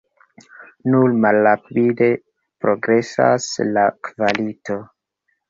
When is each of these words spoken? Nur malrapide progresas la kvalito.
Nur 0.93 1.11
malrapide 1.25 2.07
progresas 2.65 3.47
la 3.77 3.85
kvalito. 4.09 4.81